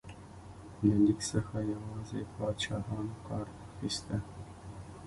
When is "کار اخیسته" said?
3.27-4.17